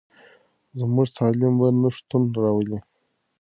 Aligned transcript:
زموږ 0.79 1.07
تعلیم 1.17 1.53
به 1.59 1.67
نوښتونه 1.81 2.29
راولي. 2.43 2.77